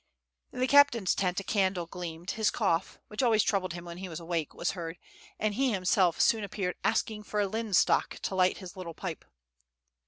In 0.51 0.59
the 0.59 0.65
captain's 0.65 1.13
tent 1.13 1.39
a 1.41 1.43
candle 1.43 1.85
gleamed; 1.85 2.31
his 2.31 2.49
cough, 2.49 2.97
which 3.07 3.21
always 3.21 3.43
troubled 3.43 3.73
him 3.73 3.85
when 3.85 3.99
he 3.99 4.09
was 4.09 4.19
awake, 4.19 4.51
was 4.51 4.71
heard; 4.71 4.97
and 5.37 5.53
he 5.53 5.71
himself 5.71 6.19
soon 6.19 6.43
appeared, 6.43 6.75
asking 6.83 7.21
for 7.21 7.39
a 7.39 7.45
linstock 7.45 8.17
to 8.23 8.33
light 8.33 8.57
his 8.57 8.75
little 8.75 8.95
pipe. 8.95 9.23